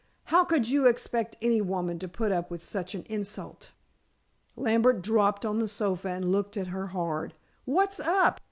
"How 0.23 0.43
could 0.45 0.67
you 0.67 0.87
expect 0.87 1.37
any 1.43 1.61
woman 1.61 1.99
to 1.99 2.07
put 2.07 2.31
up 2.31 2.49
with 2.49 2.63
such 2.63 2.95
an 2.95 3.03
insult?" 3.03 3.69
Lambert 4.55 5.03
dropped 5.03 5.45
on 5.45 5.59
the 5.59 5.67
sofa 5.67 6.07
and 6.09 6.31
looked 6.31 6.57
at 6.57 6.69
her 6.73 6.87
hard. 6.87 7.35
"What's 7.65 7.99
up?" 7.99 8.39